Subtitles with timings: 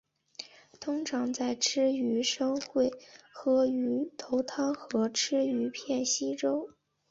[0.79, 2.91] 通常在吃鱼生会
[3.31, 6.73] 喝鱼头汤和吃鱼片稀粥。